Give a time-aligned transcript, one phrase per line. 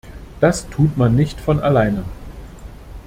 [0.39, 2.03] Das tut man nicht von alleine.